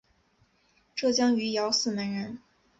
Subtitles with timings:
[0.95, 2.39] 浙江余姚泗门人。